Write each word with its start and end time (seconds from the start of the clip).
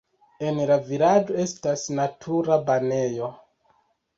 En 0.45 0.61
la 0.69 0.77
vilaĝo 0.87 1.37
estas 1.43 1.83
natura 1.99 2.59
banejo. 2.71 3.33